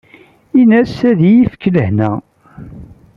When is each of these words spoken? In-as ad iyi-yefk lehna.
In-as 0.61 0.97
ad 1.09 1.19
iyi-yefk 1.23 1.63
lehna. 1.75 2.11